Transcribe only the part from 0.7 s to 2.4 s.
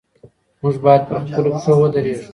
بايد پر خپلو پښو ودرېږو.